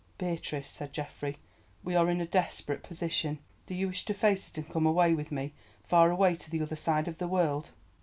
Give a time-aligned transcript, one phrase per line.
[0.17, 1.37] "Beatrice," said Geoffrey,
[1.83, 3.37] "we are in a desperate position.
[3.67, 6.63] Do you wish to face it and come away with me, far away to the
[6.63, 7.69] other side of the world?"